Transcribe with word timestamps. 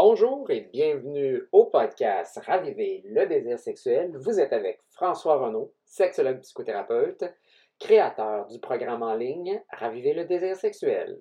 Bonjour 0.00 0.48
et 0.52 0.60
bienvenue 0.60 1.42
au 1.50 1.64
podcast 1.64 2.40
Raviver 2.46 3.02
le 3.06 3.26
désir 3.26 3.58
sexuel. 3.58 4.16
Vous 4.16 4.38
êtes 4.38 4.52
avec 4.52 4.80
François 4.90 5.38
Renaud, 5.38 5.74
sexologue 5.86 6.38
psychothérapeute, 6.38 7.24
créateur 7.80 8.46
du 8.46 8.60
programme 8.60 9.02
en 9.02 9.16
ligne 9.16 9.60
Raviver 9.72 10.14
le 10.14 10.24
désir 10.24 10.54
sexuel. 10.54 11.18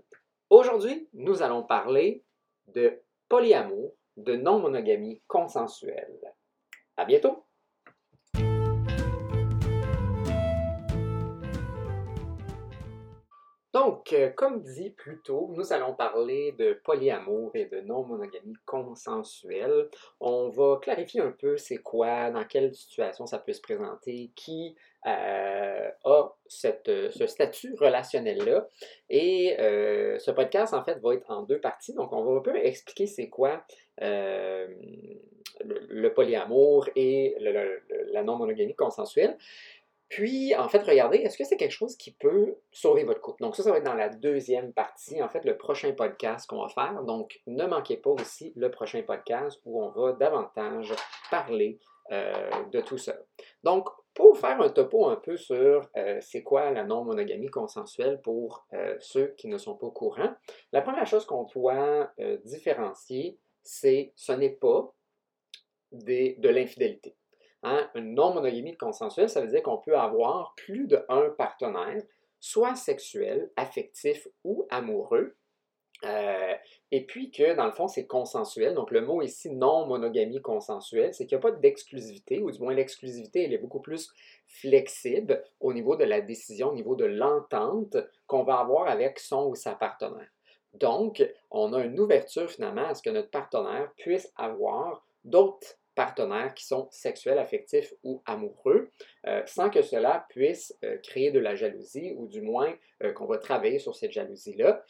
Aujourd'hui, 0.52 1.10
nous 1.14 1.42
allons 1.42 1.64
parler 1.64 2.24
de 2.68 3.02
polyamour, 3.30 3.96
de 4.16 4.36
non-monogamie 4.36 5.24
consensuelle. 5.26 6.36
À 6.98 7.06
bientôt! 7.06 7.47
Donc, 13.78 14.12
euh, 14.12 14.32
comme 14.32 14.64
dit 14.64 14.90
plus 14.90 15.22
tôt, 15.22 15.52
nous 15.54 15.72
allons 15.72 15.94
parler 15.94 16.52
de 16.54 16.82
polyamour 16.84 17.52
et 17.54 17.66
de 17.66 17.82
non-monogamie 17.82 18.56
consensuelle. 18.66 19.88
On 20.20 20.50
va 20.50 20.80
clarifier 20.82 21.22
un 21.22 21.30
peu 21.30 21.58
c'est 21.58 21.78
quoi, 21.78 22.32
dans 22.32 22.44
quelle 22.44 22.74
situation 22.74 23.28
ça 23.28 23.38
peut 23.38 23.54
se 23.54 23.62
présenter, 23.62 24.32
qui 24.36 24.76
euh, 25.06 25.92
a 26.06 26.36
ce 26.48 27.28
statut 27.28 27.76
relationnel-là. 27.76 28.68
Et 29.12 29.56
euh, 29.60 30.18
ce 30.18 30.32
podcast, 30.32 30.74
en 30.74 30.84
fait, 30.84 31.00
va 31.00 31.14
être 31.14 31.30
en 31.30 31.44
deux 31.44 31.62
parties. 31.62 31.94
Donc, 31.94 32.12
on 32.14 32.24
va 32.24 32.32
un 32.32 32.42
peu 32.42 32.56
expliquer 32.56 33.06
c'est 33.06 33.30
quoi 33.30 33.64
le, 34.00 34.70
polyamour 36.16 36.90
et 36.96 37.38
la 38.12 38.24
non-monogamie 38.24 38.74
consensuelle. 38.74 39.38
Puis, 40.10 40.56
en 40.56 40.70
fait, 40.70 40.84
regardez, 40.84 41.18
est-ce 41.18 41.38
que 41.38 41.44
c'est 41.44 41.58
quelque 41.58 41.72
chose 41.72 41.98
qui 41.98 42.12
peut 42.12 42.56
sauver 42.72 43.04
votre 43.04 43.20
couple? 43.20 43.44
Donc, 43.44 43.56
ça, 43.56 43.64
ça 43.64 43.72
va 43.72 43.78
être 43.78 43.86
dans 43.86 43.94
la 43.94 44.10
deuxième 44.10 44.72
partie, 44.72 45.22
en 45.22 45.28
fait, 45.28 45.44
le 45.44 45.58
prochain 45.58 45.92
podcast 45.92 46.50
qu'on 46.50 46.62
va 46.62 46.70
faire. 46.70 47.04
Donc, 47.04 47.42
ne 47.46 47.66
manquez 47.66 47.98
pas 47.98 48.12
aussi 48.12 48.54
le 48.56 48.72
prochain 48.72 49.04
podcast 49.04 49.60
où 49.66 49.84
on 49.84 49.90
va 49.90 50.14
davantage 50.14 50.94
parler 51.30 51.80
euh, 52.12 52.50
de 52.72 52.80
tout 52.80 52.98
ça. 52.98 53.18
Donc, 53.64 53.90
pour 54.14 54.38
faire 54.38 54.62
un 54.62 54.70
topo 54.70 55.08
un 55.08 55.18
peu 55.18 55.36
sur 55.36 55.90
euh, 55.98 56.18
c'est 56.22 56.42
quoi 56.42 56.72
la 56.72 56.86
non-monogamie 56.86 57.50
consensuelle 57.50 58.22
pour 58.22 58.66
euh, 58.72 58.96
ceux 59.02 59.34
qui 59.38 59.50
ne 59.50 59.58
sont 59.58 59.76
pas 59.76 59.88
au 59.88 59.92
courant, 59.92 60.34
la 60.72 60.82
première 60.82 61.06
chose 61.06 61.26
qu'on 61.26 61.44
doit 61.44 62.10
différencier, 62.46 63.38
c'est 63.62 64.14
ce 64.16 64.32
n'est 64.32 64.56
pas 64.56 64.90
de 65.92 66.48
l'infidélité. 66.48 67.17
Hein, 67.64 67.90
une 67.96 68.14
non-monogamie 68.14 68.78
consensuelle, 68.78 69.30
ça 69.30 69.42
veut 69.42 69.48
dire 69.48 69.64
qu'on 69.64 69.80
peut 69.80 69.98
avoir 69.98 70.54
plus 70.56 70.88
d'un 70.88 71.30
partenaire, 71.38 72.04
soit 72.40 72.76
sexuel, 72.76 73.52
affectif 73.56 74.28
ou 74.44 74.68
amoureux, 74.70 75.36
euh, 76.04 76.54
et 76.92 77.06
puis 77.06 77.32
que, 77.32 77.56
dans 77.56 77.66
le 77.66 77.72
fond, 77.72 77.88
c'est 77.88 78.06
consensuel. 78.06 78.76
Donc, 78.76 78.92
le 78.92 79.02
mot 79.02 79.22
ici, 79.22 79.50
non-monogamie 79.50 80.42
consensuelle, 80.42 81.14
c'est 81.14 81.26
qu'il 81.26 81.38
n'y 81.38 81.44
a 81.44 81.50
pas 81.50 81.58
d'exclusivité, 81.58 82.40
ou 82.40 82.52
du 82.52 82.60
moins 82.60 82.74
l'exclusivité, 82.74 83.44
elle 83.44 83.54
est 83.54 83.58
beaucoup 83.58 83.82
plus 83.82 84.14
flexible 84.46 85.44
au 85.60 85.74
niveau 85.74 85.96
de 85.96 86.04
la 86.04 86.22
décision, 86.22 86.70
au 86.70 86.76
niveau 86.76 86.96
de 86.96 87.06
l'entente 87.06 87.98
qu'on 88.28 88.44
va 88.44 88.60
avoir 88.60 88.88
avec 88.88 89.20
son 89.20 89.48
ou 89.48 89.56
sa 89.56 89.74
partenaire. 89.74 90.30
Donc, 90.74 91.28
on 91.50 91.74
a 91.74 91.84
une 91.84 92.00
ouverture 92.00 92.50
finalement 92.50 92.88
à 92.88 92.94
ce 92.94 93.02
que 93.02 93.10
notre 93.10 93.32
partenaire 93.32 93.92
puisse 93.98 94.32
avoir 94.36 95.04
d'autres 95.24 95.78
partenaires 95.98 96.54
qui 96.54 96.64
sont 96.64 96.88
sexuels, 96.92 97.40
affectifs 97.40 97.92
ou 98.04 98.22
amoureux, 98.28 98.92
euh, 99.26 99.42
sans 99.48 99.72
que 99.72 99.82
cela 99.82 100.28
puisse 100.30 100.78
euh, 100.86 100.98
créer 101.00 101.32
de 101.32 101.40
la 101.40 101.56
jalousie 101.56 102.14
ou 102.16 102.28
du 102.28 102.42
moins 102.42 102.72
euh, 103.02 103.12
qu'on 103.14 103.26
va 103.26 103.40
travailler 103.40 103.80
sur 103.80 103.96
cette 103.96 104.12
jalousie-là 104.12 104.86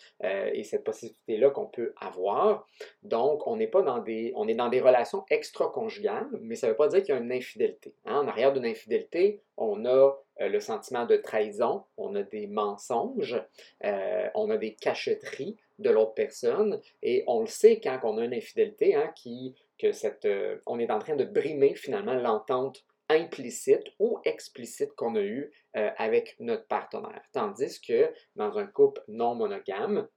et 0.53 0.63
cette 0.63 0.83
possibilité-là 0.83 1.49
qu'on 1.49 1.67
peut 1.67 1.93
avoir. 2.01 2.67
Donc, 3.03 3.47
on 3.47 3.55
n'est 3.55 3.67
pas 3.67 3.83
dans 3.83 3.99
des, 3.99 4.33
on 4.35 4.49
est 4.49 4.55
dans 4.55 4.67
des 4.67 4.81
relations 4.81 5.23
extra-conjugales, 5.29 6.27
mais 6.41 6.55
ça 6.55 6.67
ne 6.67 6.73
veut 6.73 6.77
pas 6.77 6.89
dire 6.89 7.01
qu'il 7.01 7.15
y 7.15 7.17
a 7.17 7.21
une 7.21 7.31
infidélité. 7.31 7.95
Hein. 8.05 8.17
En 8.17 8.27
arrière 8.27 8.51
d'une 8.51 8.65
infidélité, 8.65 9.41
on 9.55 9.85
a 9.85 10.13
le 10.39 10.59
sentiment 10.59 11.05
de 11.05 11.15
trahison, 11.15 11.83
on 11.95 12.13
a 12.15 12.23
des 12.23 12.47
mensonges, 12.47 13.41
on 13.83 14.49
a 14.49 14.57
des 14.57 14.75
cachotteries 14.75 15.57
de 15.79 15.89
l'autre 15.89 16.13
personne 16.13 16.79
et 17.01 17.23
on 17.27 17.41
le 17.41 17.47
sait 17.47 17.79
quand 17.79 17.99
on 18.03 18.17
a 18.17 18.25
une 18.25 18.33
infidélité 18.33 18.95
hein, 18.95 19.11
qui 19.15 19.55
que 19.79 19.91
euh, 20.25 20.57
on 20.65 20.79
est 20.79 20.91
en 20.91 20.99
train 20.99 21.15
de 21.15 21.25
brimer 21.25 21.75
finalement 21.75 22.15
l'entente 22.15 22.83
implicite 23.09 23.85
ou 23.99 24.19
explicite 24.25 24.93
qu'on 24.95 25.15
a 25.15 25.21
eue 25.21 25.51
euh, 25.75 25.89
avec 25.97 26.35
notre 26.39 26.67
partenaire. 26.67 27.21
Tandis 27.31 27.79
que 27.81 28.11
dans 28.35 28.57
un 28.57 28.67
couple 28.67 29.01
non 29.07 29.35
monogame, 29.35 30.07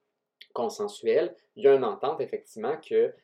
consensuel, 0.53 1.35
il 1.55 1.65
y 1.65 1.69
a 1.69 1.75
une 1.75 1.85
entente 1.85 2.21
effectivement 2.21 2.77
que 2.79 3.15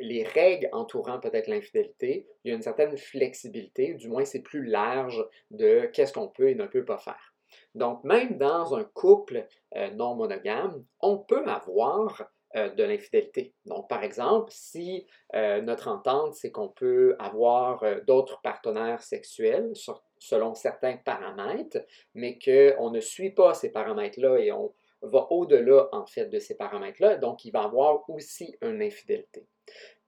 les 0.00 0.24
règles 0.24 0.68
entourant 0.72 1.18
peut-être 1.18 1.48
l'infidélité, 1.48 2.26
il 2.44 2.50
y 2.50 2.52
a 2.52 2.56
une 2.56 2.62
certaine 2.62 2.96
flexibilité, 2.96 3.94
du 3.94 4.08
moins 4.08 4.24
c'est 4.24 4.42
plus 4.42 4.64
large 4.64 5.24
de 5.50 5.86
qu'est-ce 5.92 6.12
qu'on 6.12 6.28
peut 6.28 6.48
et 6.48 6.54
ne 6.54 6.66
peut 6.66 6.84
pas 6.84 6.98
faire. 6.98 7.34
Donc 7.74 8.04
même 8.04 8.38
dans 8.38 8.74
un 8.74 8.84
couple 8.84 9.46
euh, 9.76 9.90
non 9.90 10.14
monogame, 10.14 10.84
on 11.00 11.18
peut 11.18 11.44
avoir 11.46 12.30
euh, 12.56 12.70
de 12.70 12.84
l'infidélité. 12.84 13.52
Donc, 13.66 13.86
par 13.86 14.02
exemple, 14.02 14.50
si 14.50 15.06
euh, 15.34 15.60
notre 15.60 15.88
entente, 15.88 16.34
c'est 16.34 16.50
qu'on 16.50 16.68
peut 16.68 17.14
avoir 17.18 17.82
euh, 17.82 18.00
d'autres 18.06 18.40
partenaires 18.40 19.02
sexuels 19.02 19.72
selon 20.18 20.54
certains 20.54 20.96
paramètres, 20.96 21.84
mais 22.14 22.38
qu'on 22.38 22.90
ne 22.90 23.00
suit 23.00 23.32
pas 23.32 23.52
ces 23.52 23.70
paramètres-là 23.70 24.38
et 24.38 24.52
on 24.52 24.72
va 25.02 25.26
au-delà, 25.30 25.88
en 25.92 26.06
fait, 26.06 26.26
de 26.26 26.38
ces 26.38 26.56
paramètres-là, 26.56 27.16
donc 27.16 27.44
il 27.44 27.50
va 27.50 27.64
avoir 27.64 28.08
aussi 28.08 28.56
une 28.62 28.80
infidélité. 28.80 29.46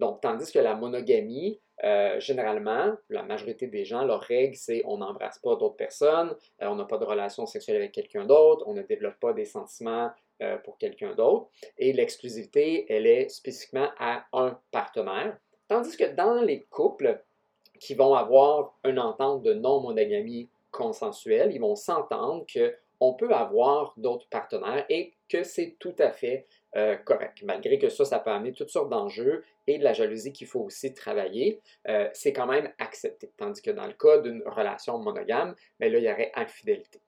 Donc, 0.01 0.23
tandis 0.23 0.51
que 0.51 0.59
la 0.59 0.75
monogamie, 0.75 1.61
généralement, 2.19 2.97
la 3.11 3.23
majorité 3.23 3.67
des 3.67 3.85
gens, 3.85 4.05
leur 4.05 4.23
règle, 4.23 4.57
c'est 4.57 4.83
on 4.87 4.99
n'embrasse 4.99 5.39
pas 5.41 5.57
d'autres 5.57 5.77
personnes, 5.77 6.35
on 6.61 6.77
n'a 6.77 6.85
pas 6.85 6.99
de 6.99 7.05
relation 7.05 7.45
sexuelle 7.45 7.77
avec 7.77 7.93
quelqu'un 7.93 8.25
d'autre, 8.25 8.65
on 8.67 8.73
ne 8.73 8.83
développe 8.83 9.21
pas 9.21 9.33
des 9.33 9.45
sentiments 9.45 10.11
euh, 10.43 10.57
pour 10.59 10.79
quelqu'un 10.79 11.15
d'autre. 11.15 11.49
Et 11.79 11.93
l'exclusivité, 11.93 12.87
elle 12.93 13.07
est 13.07 13.29
spécifiquement 13.29 13.89
à 13.99 14.27
un 14.33 14.59
partenaire. 14.71 15.37
Tandis 15.69 15.97
que 15.97 16.15
dans 16.15 16.41
les 16.41 16.63
couples 16.65 17.23
qui 17.81 17.95
vont 17.95 18.15
avoir 18.15 18.79
une 18.85 18.99
entente 18.99 19.43
de 19.43 19.55
non-monogamie 19.55 20.49
consensuelle, 20.71 21.51
ils 21.53 21.61
vont 21.61 21.77
s'entendre 21.77 22.47
qu'on 22.53 23.15
peut 23.15 23.33
avoir 23.33 23.95
d'autres 23.97 24.29
partenaires 24.29 24.85
et 24.89 25.15
que 25.29 25.43
c'est 25.43 25.77
tout 25.79 25.95
à 25.99 26.11
fait 26.11 26.47
euh, 26.77 26.97
correct. 26.97 27.43
Malgré 27.43 27.79
que 27.79 27.89
ça, 27.89 28.05
ça 28.05 28.19
peut 28.19 28.31
amener 28.31 28.53
toutes 28.53 28.71
sortes 28.71 28.91
d'enjeux 28.91 29.45
et 29.67 29.79
de 29.79 29.85
la 29.85 29.93
jalousie 29.93 30.33
qu'il 30.33 30.47
faut 30.47 30.61
aussi 30.61 30.95
travailler, 30.95 31.61
euh, 31.89 32.09
c'est 32.13 32.33
quand 32.33 32.47
même 32.47 32.73
accepté. 32.79 33.31
Tandis 33.37 33.63
que 33.63 33.71
dans 33.71 33.87
le 33.87 33.93
cas 33.93 34.19
d'une 34.19 34.43
relation 34.47 34.99
monogame, 34.99 35.55
mais 35.81 35.89
ben 35.89 35.95
là, 35.95 35.99
il 35.99 36.05
y 36.05 36.13
aurait 36.13 36.33
infidélité. 36.35 37.01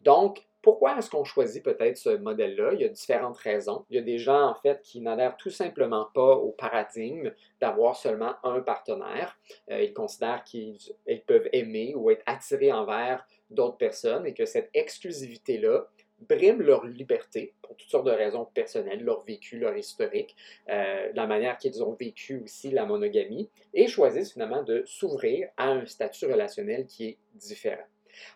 Donc, 0.00 0.46
pourquoi 0.62 0.98
est-ce 0.98 1.10
qu'on 1.10 1.24
choisit 1.24 1.62
peut-être 1.62 1.96
ce 1.96 2.16
modèle-là? 2.16 2.72
Il 2.74 2.80
y 2.80 2.84
a 2.84 2.88
différentes 2.88 3.38
raisons. 3.38 3.84
Il 3.88 3.96
y 3.96 3.98
a 3.98 4.02
des 4.02 4.18
gens, 4.18 4.48
en 4.48 4.54
fait, 4.54 4.80
qui 4.82 5.00
n'adhèrent 5.00 5.36
tout 5.36 5.50
simplement 5.50 6.08
pas 6.14 6.34
au 6.34 6.50
paradigme 6.50 7.32
d'avoir 7.60 7.96
seulement 7.96 8.34
un 8.42 8.60
partenaire. 8.60 9.38
Euh, 9.70 9.82
ils 9.82 9.94
considèrent 9.94 10.44
qu'ils 10.44 10.78
peuvent 11.26 11.48
aimer 11.52 11.94
ou 11.94 12.10
être 12.10 12.22
attirés 12.26 12.72
envers 12.72 13.26
d'autres 13.50 13.78
personnes 13.78 14.26
et 14.26 14.34
que 14.34 14.44
cette 14.44 14.70
exclusivité-là 14.74 15.86
brime 16.28 16.60
leur 16.60 16.84
liberté 16.84 17.54
pour 17.62 17.76
toutes 17.76 17.88
sortes 17.88 18.06
de 18.06 18.10
raisons 18.10 18.44
personnelles, 18.44 19.02
leur 19.02 19.24
vécu, 19.24 19.58
leur 19.58 19.76
historique, 19.76 20.36
euh, 20.68 21.10
la 21.14 21.26
manière 21.26 21.56
qu'ils 21.56 21.82
ont 21.82 21.96
vécu 21.98 22.42
aussi 22.44 22.70
la 22.70 22.84
monogamie, 22.84 23.48
et 23.72 23.86
choisissent 23.86 24.32
finalement 24.32 24.62
de 24.62 24.82
s'ouvrir 24.86 25.48
à 25.56 25.70
un 25.70 25.86
statut 25.86 26.26
relationnel 26.26 26.86
qui 26.86 27.06
est 27.06 27.18
différent. 27.34 27.86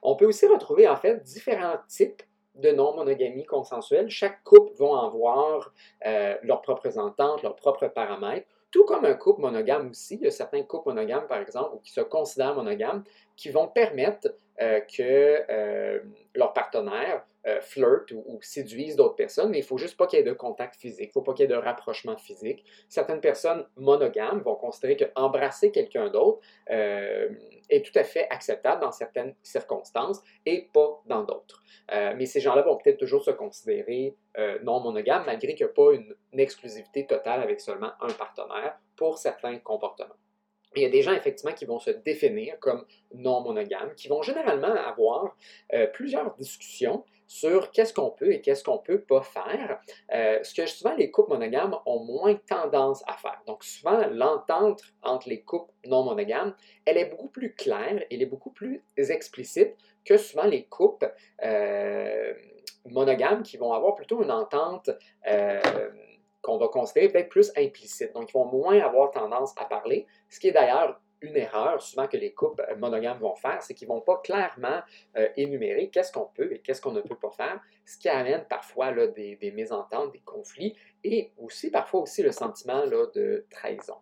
On 0.03 0.17
peut 0.17 0.27
aussi 0.27 0.47
retrouver 0.47 0.89
en 0.89 0.97
fait 0.97 1.23
différents 1.23 1.79
types 1.89 2.23
de 2.55 2.71
non-monogamie 2.71 3.45
consensuelle. 3.45 4.09
Chaque 4.11 4.43
couple 4.45 4.73
va 4.79 5.05
avoir 5.05 5.73
euh, 6.07 6.37
leurs 6.43 6.63
propres 6.63 6.99
ententes, 6.99 7.43
leurs 7.43 7.57
propres 7.57 7.89
paramètres. 7.89 8.47
Tout 8.71 8.85
comme 8.85 9.05
un 9.05 9.15
couple 9.15 9.43
monogame 9.43 9.91
aussi, 9.91 10.17
il 10.17 10.23
y 10.23 10.27
a 10.27 10.31
certains 10.31 10.63
couples 10.63 10.89
monogames, 10.89 11.27
par 11.29 11.39
exemple, 11.39 11.77
ou 11.77 11.79
qui 11.79 11.93
se 11.93 12.01
considèrent 12.01 12.55
monogames, 12.55 13.05
qui 13.37 13.51
vont 13.51 13.69
permettre 13.69 14.35
euh, 14.61 14.81
que 14.81 15.43
euh, 15.51 15.99
leur 16.35 16.53
partenaire 16.53 17.25
euh, 17.47 17.61
flirtent 17.61 18.13
ou, 18.13 18.39
séduisent 18.41 18.97
d'autres 18.97 19.17
personnes, 19.17 19.51
mais 19.51 19.59
il 19.59 19.63
ne 19.63 19.67
faut 19.67 19.79
juste 19.79 19.97
pas 19.97 20.07
qu'il 20.07 20.19
y 20.19 20.23
ait 20.23 20.25
de 20.25 20.33
contact 20.33 20.77
physique, 20.77 21.07
il 21.07 21.09
ne 21.09 21.13
faut 21.13 21.23
pas 21.23 21.35
qu'il 21.35 21.43
y 21.43 21.47
ait 21.47 21.55
de 21.55 21.61
rapprochement 21.61 22.17
physique. 22.17 22.65
Certaines 22.89 23.21
personnes 23.21 23.67
monogames 23.77 24.41
vont 24.43 24.55
considérer 24.55 24.97
qu'embrasser 24.97 25.73
quelqu'un 25.73 26.09
d'autre 26.09 26.39
euh, 26.71 27.29
est 27.69 27.85
tout 27.85 27.99
à 27.99 28.05
fait 28.05 28.29
acceptable 28.31 28.81
dans 28.81 28.93
certaines 28.93 29.35
circonstances 29.43 30.23
et 30.47 30.71
pas 30.73 31.03
dans 31.07 31.25
d'autres. 31.25 31.63
Mais 32.17 32.25
ces 32.25 32.41
gens-là 32.41 32.63
vont 32.63 32.79
peut-être 32.79 32.97
toujours 32.97 33.23
se 33.23 33.31
considérer 33.31 34.17
non 34.63 34.81
monogames, 34.81 35.25
malgré 35.27 35.55
qu'il 35.55 35.67
n'y 35.67 35.71
a 35.71 35.75
pas 35.75 35.93
une 35.93 36.41
exclusivité 36.41 37.07
totale 37.07 37.43
avec 37.43 37.61
seulement 37.61 37.93
un 38.01 38.13
partenaire 38.13 38.79
pour 38.97 39.19
certains 39.19 39.59
comportements. 39.59 40.17
Il 40.81 40.83
y 40.83 40.87
a 40.87 40.91
des 40.91 41.03
gens, 41.03 41.13
effectivement, 41.13 41.55
qui 41.55 41.65
vont 41.65 41.79
se 41.79 41.91
définir 41.91 42.59
comme 42.61 42.85
non 43.15 43.41
monogames, 43.43 43.95
qui 43.95 44.09
vont 44.09 44.23
généralement 44.23 44.75
avoir 44.75 45.37
euh, 45.73 45.87
plusieurs 45.87 46.35
discussions 46.37 47.05
sur 47.27 47.71
qu'est-ce 47.71 47.95
qu'on 47.95 48.11
peut 48.11 48.33
et 48.33 48.41
qu'est-ce 48.41 48.63
qu'on 48.63 48.79
peut 48.79 49.01
pas 49.01 49.23
faire, 49.23 49.81
euh, 50.13 50.39
ce 50.43 50.55
que 50.55 50.67
souvent 50.67 50.95
les 50.95 51.11
couples 51.11 51.33
monogames 51.33 51.75
ont 51.87 52.05
moins 52.05 52.35
tendance 52.35 53.03
à 53.07 53.17
faire. 53.17 53.41
Donc 53.47 53.65
souvent, 53.65 54.07
l'entente 54.09 54.83
entre 55.03 55.29
les 55.29 55.41
couples 55.41 55.73
non 55.87 56.05
monogames, 56.05 56.55
elle 56.85 56.99
est 56.99 57.07
beaucoup 57.07 57.29
plus 57.29 57.55
claire, 57.55 58.05
elle 58.11 58.23
est 58.23 58.27
beaucoup 58.27 58.51
plus 58.51 58.83
explicite 58.97 59.75
que 60.05 60.17
souvent 60.17 60.45
les 60.45 60.67
couples 60.67 61.13
euh, 61.43 62.35
monogames 62.87 63.43
qui 63.43 63.57
vont 63.57 63.73
avoir 63.73 63.95
plutôt 63.95 64.23
une 64.23 64.31
entente 64.31 64.91
qu'on 66.45 66.59
va 66.59 66.69
considérer 66.69 67.09
peut-être 67.09 67.31
plus 67.31 67.51
implicite. 67.57 68.13
Donc, 68.13 68.31
ils 68.31 68.35
vont 68.35 68.45
moins 68.45 68.79
avoir 68.81 69.11
tendance 69.11 69.53
à 69.57 69.65
parler, 69.65 70.07
ce 70.29 70.39
qui 70.39 70.49
est 70.49 70.53
d'ailleurs 70.53 71.01
une 71.25 71.37
erreur 71.37 71.81
souvent 71.81 72.07
que 72.07 72.17
les 72.17 72.33
couples 72.33 72.63
monogames 72.79 73.19
vont 73.19 73.35
faire, 73.35 73.63
c'est 73.63 73.75
qu'ils 73.75 73.89
ne 73.89 73.95
vont 73.95 74.01
pas 74.01 74.19
clairement 74.19 74.81
euh, 75.17 75.29
énumérer 75.37 75.89
qu'est-ce 75.89 76.13
qu'on 76.13 76.29
peut 76.35 76.53
et 76.53 76.59
qu'est-ce 76.59 76.83
qu'on 76.83 76.93
ne 76.93 77.01
peut 77.01 77.17
pas 77.17 77.31
faire, 77.31 77.61
ce 77.87 77.97
qui 77.97 78.09
amène 78.09 78.45
parfois 78.45 78.91
là, 78.91 79.07
des, 79.07 79.53
mésententes, 79.55 80.13
des 80.13 80.21
conflits 80.21 80.77
et 81.03 81.33
aussi 81.39 81.71
parfois 81.71 82.01
aussi 82.01 82.23
le 82.23 82.33
sentiment 82.33 82.85
là, 82.85 83.07
de 83.15 83.47
trahison. 83.51 83.97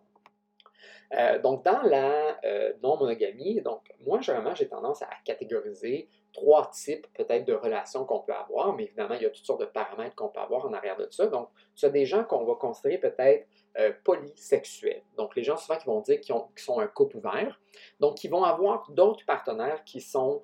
Euh, 1.15 1.39
donc, 1.39 1.63
dans 1.63 1.81
la 1.83 2.39
euh, 2.43 2.73
non-monogamie, 2.81 3.61
donc 3.61 3.81
moi, 4.05 4.19
généralement, 4.21 4.55
j'ai 4.55 4.67
tendance 4.67 5.01
à 5.01 5.09
catégoriser 5.23 6.09
trois 6.31 6.71
types 6.71 7.05
peut-être 7.13 7.45
de 7.45 7.53
relations 7.53 8.05
qu'on 8.05 8.21
peut 8.21 8.33
avoir, 8.33 8.73
mais 8.73 8.85
évidemment, 8.85 9.13
il 9.13 9.21
y 9.21 9.25
a 9.25 9.29
toutes 9.29 9.45
sortes 9.45 9.61
de 9.61 9.65
paramètres 9.65 10.15
qu'on 10.15 10.29
peut 10.29 10.39
avoir 10.39 10.65
en 10.65 10.73
arrière 10.73 10.97
de 10.97 11.07
ça. 11.11 11.27
Donc, 11.27 11.49
tu 11.75 11.85
as 11.85 11.89
des 11.89 12.05
gens 12.05 12.23
qu'on 12.23 12.43
va 12.45 12.55
considérer 12.55 12.97
peut-être 12.97 13.47
euh, 13.77 13.91
polysexuels. 14.03 15.03
Donc, 15.15 15.35
les 15.35 15.43
gens 15.43 15.57
souvent 15.57 15.77
qui 15.77 15.85
vont 15.85 16.01
dire 16.01 16.19
qu'ils, 16.19 16.35
sont 16.55 16.79
un 16.79 16.87
couple 16.87 17.17
ouvert. 17.17 17.59
Donc, 17.99 18.15
qui 18.15 18.27
vont 18.27 18.43
avoir 18.43 18.89
d'autres 18.91 19.25
partenaires 19.25 19.83
qui 19.83 20.01
sont 20.01 20.43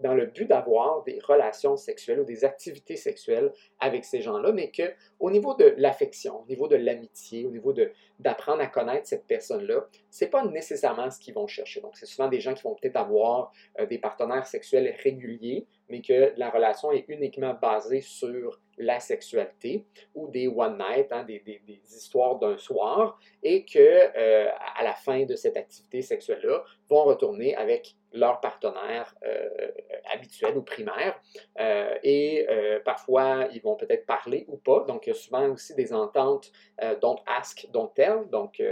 dans 0.00 0.14
le 0.14 0.26
but 0.26 0.46
d'avoir 0.46 1.02
des 1.04 1.18
relations 1.26 1.76
sexuelles 1.76 2.20
ou 2.20 2.24
des 2.24 2.44
activités 2.44 2.96
sexuelles 2.96 3.52
avec 3.80 4.04
ces 4.04 4.20
gens-là, 4.20 4.52
mais 4.52 4.70
qu'au 4.70 5.30
niveau 5.30 5.54
de 5.54 5.74
l'affection, 5.78 6.42
au 6.42 6.46
niveau 6.46 6.68
de 6.68 6.76
l'amitié, 6.76 7.46
au 7.46 7.50
niveau 7.50 7.74
d'apprendre 8.18 8.60
à 8.60 8.66
connaître 8.66 9.06
cette 9.06 9.26
personne-là, 9.26 9.86
ce 10.10 10.24
n'est 10.24 10.30
pas 10.30 10.44
nécessairement 10.44 11.10
ce 11.10 11.18
qu'ils 11.18 11.34
vont 11.34 11.46
chercher. 11.46 11.80
Donc, 11.80 11.96
c'est 11.96 12.06
souvent 12.06 12.28
des 12.28 12.40
gens 12.40 12.54
qui 12.54 12.62
vont 12.62 12.74
peut-être 12.74 12.96
avoir 12.96 13.52
euh, 13.78 13.86
des 13.86 13.98
partenaires 13.98 14.46
sexuels 14.46 14.94
réguliers, 15.02 15.66
mais 15.88 16.02
que 16.02 16.32
la 16.36 16.50
relation 16.50 16.92
est 16.92 17.04
uniquement 17.08 17.54
basée 17.54 18.00
sur 18.00 18.60
la 18.78 19.00
sexualité 19.00 19.86
ou 20.14 20.28
des 20.28 20.48
one 20.48 20.76
night, 20.78 21.10
hein, 21.10 21.24
des, 21.24 21.42
histoires 21.84 22.38
d'un 22.38 22.58
soir, 22.58 23.18
et 23.42 23.64
que 23.64 23.78
euh, 23.78 24.50
à 24.76 24.84
la 24.84 24.94
fin 24.94 25.24
de 25.24 25.34
cette 25.34 25.56
activité 25.56 26.02
sexuelle-là, 26.02 26.64
vont 26.88 27.04
retourner 27.04 27.54
avec 27.56 27.96
leur 28.16 28.40
partenaire 28.40 29.14
euh, 29.24 29.70
habituel 30.12 30.56
ou 30.56 30.62
primaire. 30.62 31.20
Euh, 31.60 31.96
et 32.02 32.46
parfois, 32.84 33.48
ils 33.52 33.60
vont 33.62 33.76
peut-être 33.76 34.06
parler 34.06 34.44
ou 34.48 34.56
pas. 34.56 34.84
Donc, 34.84 35.06
il 35.06 35.10
y 35.10 35.12
a 35.12 35.14
souvent 35.14 35.48
aussi 35.50 35.74
des 35.74 35.92
ententes 35.92 36.52
don't 37.00 37.18
ask, 37.26 37.66
don't 37.72 37.90
tell. 37.94 38.28
Donc, 38.30 38.62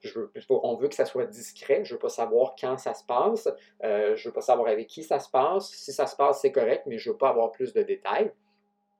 je 0.00 0.20
on 0.48 0.76
veut 0.76 0.88
que 0.88 0.94
ça 0.94 1.04
soit 1.04 1.26
discret. 1.26 1.84
Je 1.84 1.92
ne 1.92 1.96
veux 1.96 2.00
pas 2.00 2.08
savoir 2.08 2.54
quand 2.58 2.78
ça 2.78 2.94
se 2.94 3.04
passe. 3.04 3.48
je 3.82 4.10
ne 4.10 4.24
veux 4.24 4.32
pas 4.32 4.40
savoir 4.40 4.68
avec 4.68 4.88
qui 4.88 5.02
ça 5.02 5.18
se 5.18 5.30
passe. 5.30 5.70
Si 5.70 5.92
ça 5.92 6.06
se 6.06 6.16
passe, 6.16 6.40
c'est 6.40 6.52
correct, 6.52 6.84
mais 6.86 6.98
je 6.98 7.08
ne 7.08 7.12
veux 7.12 7.18
pas 7.18 7.30
avoir 7.30 7.52
plus 7.52 7.72
de 7.72 7.82
détails. 7.82 8.32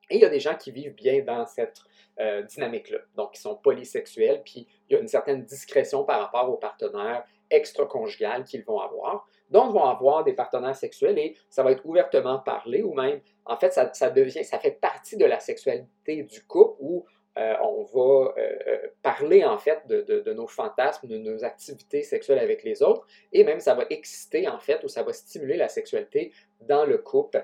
Et 0.09 0.17
il 0.17 0.21
y 0.21 0.25
a 0.25 0.29
des 0.29 0.39
gens 0.39 0.55
qui 0.55 0.71
vivent 0.71 0.95
bien 0.95 1.23
dans 1.23 1.45
cette 1.45 1.81
euh, 2.19 2.43
dynamique-là, 2.43 2.99
donc 3.15 3.33
qui 3.33 3.41
sont 3.41 3.55
polysexuels, 3.55 4.43
puis 4.43 4.67
il 4.87 4.93
y 4.93 4.95
a 4.95 4.99
une 4.99 5.07
certaine 5.07 5.43
discrétion 5.43 6.03
par 6.03 6.21
rapport 6.21 6.49
aux 6.49 6.57
partenaires 6.57 7.23
extra-conjugal 7.49 8.43
qu'ils 8.43 8.63
vont 8.63 8.79
avoir. 8.79 9.27
Donc, 9.53 9.71
vont 9.71 9.85
avoir 9.85 10.23
des 10.23 10.33
partenaires 10.33 10.75
sexuels 10.75 11.17
et 11.17 11.35
ça 11.49 11.63
va 11.63 11.71
être 11.71 11.85
ouvertement 11.85 12.39
parlé 12.39 12.81
ou 12.81 12.93
même, 12.93 13.21
en 13.45 13.55
fait, 13.55 13.71
ça, 13.71 14.09
devient, 14.09 14.43
ça 14.43 14.59
fait 14.59 14.71
partie 14.71 15.15
de 15.15 15.25
la 15.25 15.39
sexualité 15.39 16.23
du 16.23 16.43
couple 16.43 16.75
où 16.79 17.05
euh, 17.37 17.53
on 17.61 17.83
va 17.83 18.33
euh, 18.37 18.87
parler 19.01 19.45
en 19.45 19.57
fait 19.57 19.87
de, 19.87 20.01
de, 20.01 20.33
nos 20.33 20.47
fantasmes, 20.47 21.07
de 21.07 21.17
nos 21.17 21.43
activités 21.43 22.03
sexuelles 22.03 22.39
avec 22.39 22.63
les 22.63 22.83
autres, 22.83 23.05
et 23.31 23.43
même 23.43 23.59
ça 23.59 23.73
va 23.73 23.85
exciter 23.89 24.47
en 24.47 24.59
fait 24.59 24.83
ou 24.83 24.87
ça 24.87 25.03
va 25.03 25.13
stimuler 25.13 25.57
la 25.57 25.67
sexualité 25.67 26.31
dans 26.61 26.85
le 26.85 26.97
couple 26.97 27.43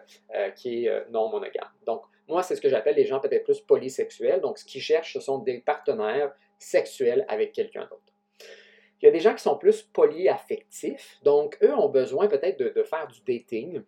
qui 0.56 0.86
est 0.86 1.10
non 1.10 1.30
monogame. 1.30 1.70
Donc, 1.86 2.04
moi, 2.28 2.44
c'est 2.44 2.56
ce 2.56 2.62
que 2.62 2.70
j'appelle 2.70 2.96
les 2.96 3.06
gens 3.06 3.20
peut-être 3.20 3.44
plus 3.44 3.62
polysexuels. 3.62 4.42
Donc, 4.42 4.60
ce 4.60 4.66
qu'ils 4.66 4.82
cherchent, 4.82 5.14
ce 5.14 5.20
sont 5.20 5.40
des 5.40 5.60
partenaires 5.60 6.32
sexuels 6.60 7.26
avec 7.28 7.54
quelqu'un 7.54 7.82
d'autre. 7.82 7.99
Il 9.02 9.06
y 9.06 9.08
a 9.08 9.12
des 9.12 9.20
gens 9.20 9.34
qui 9.34 9.44
sont 9.44 9.58
plus 9.58 9.82
polyaffectifs. 9.82 11.18
Donc, 11.24 11.58
eux 11.64 11.74
ont 11.74 11.90
besoin 11.90 12.28
peut-être 12.28 12.60
de, 12.60 12.84
faire 12.84 13.08
du 13.08 13.20
dating. 13.22 13.82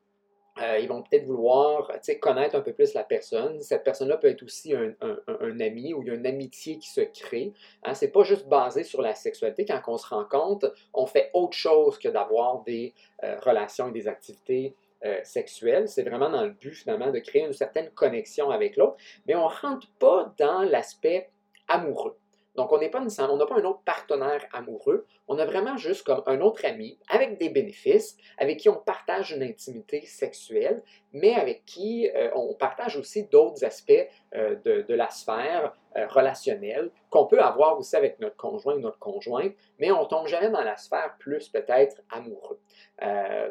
Euh, 0.61 0.79
ils 0.79 0.87
vont 0.87 1.01
peut-être 1.01 1.25
vouloir 1.25 1.89
connaître 2.19 2.55
un 2.55 2.61
peu 2.61 2.73
plus 2.73 2.93
la 2.93 3.03
personne. 3.03 3.61
Cette 3.61 3.83
personne-là 3.83 4.17
peut 4.17 4.27
être 4.27 4.43
aussi 4.43 4.73
un, 4.73 5.59
ami 5.59 5.93
ou 5.93 6.01
il 6.01 6.07
y 6.09 6.11
a 6.11 6.13
une 6.13 6.25
amitié 6.25 6.77
qui 6.77 6.89
se 6.89 7.01
crée. 7.01 7.53
Hein. 7.83 7.93
Ce 7.93 8.05
n'est 8.05 8.11
pas 8.11 8.23
juste 8.23 8.47
basé 8.47 8.83
sur 8.83 9.01
la 9.01 9.15
sexualité. 9.15 9.65
Quand 9.65 9.81
on 9.87 9.97
se 9.97 10.07
rend 10.07 10.25
compte, 10.25 10.65
on 10.93 11.05
fait 11.05 11.29
autre 11.33 11.57
chose 11.57 11.97
que 11.97 12.09
d'avoir 12.09 12.63
des 12.63 12.93
euh, 13.23 13.37
relations 13.39 13.89
et 13.89 13.91
des 13.91 14.07
activités 14.07 14.75
euh, 15.03 15.19
sexuelle. 15.23 15.87
C'est 15.87 16.03
vraiment 16.03 16.29
dans 16.29 16.43
le 16.43 16.51
but 16.51 16.73
finalement 16.73 17.11
de 17.11 17.19
créer 17.19 17.43
une 17.43 17.53
certaine 17.53 17.89
connexion 17.89 18.51
avec 18.51 18.77
l'autre, 18.77 18.97
mais 19.25 19.33
on 19.33 19.49
ne 19.49 19.53
rentre 19.53 19.87
pas 19.97 20.31
dans 20.37 20.61
l'aspect 20.61 21.31
amoureux. 21.67 22.15
Donc, 22.55 22.71
on 22.71 22.79
n'est 22.79 22.89
pas 22.89 22.99
on 23.01 23.37
n'a 23.37 23.45
pas 23.45 23.55
un 23.55 23.63
autre 23.63 23.81
partenaire 23.85 24.45
amoureux, 24.51 25.05
on 25.27 25.37
a 25.37 25.45
vraiment 25.45 25.77
juste 25.77 26.05
comme 26.05 26.21
un 26.25 26.41
autre 26.41 26.65
ami 26.65 26.97
avec 27.09 27.37
des 27.37 27.49
bénéfices, 27.49 28.17
avec 28.37 28.59
qui 28.59 28.69
on 28.69 28.75
partage 28.75 29.31
une 29.31 29.43
intimité 29.43 30.05
sexuelle, 30.05 30.83
mais 31.13 31.33
avec 31.35 31.65
qui 31.65 32.09
euh, 32.09 32.29
on 32.35 32.53
partage 32.53 32.97
aussi 32.97 33.25
d'autres 33.25 33.63
aspects 33.63 33.91
euh, 34.35 34.55
de, 34.65 34.93
la 34.93 35.09
sphère 35.09 35.73
relationnelle 36.09 36.89
qu'on 37.09 37.25
peut 37.25 37.41
avoir 37.41 37.77
aussi 37.77 37.95
avec 37.95 38.19
notre 38.19 38.37
conjoint 38.37 38.75
ou 38.75 38.79
notre 38.79 38.99
conjointe, 38.99 39.53
mais 39.79 39.91
on 39.91 40.05
tombe 40.05 40.27
jamais 40.27 40.49
dans 40.49 40.63
la 40.63 40.77
sphère 40.77 41.15
plus 41.19 41.49
peut-être 41.49 42.01
amoureux. 42.09 42.59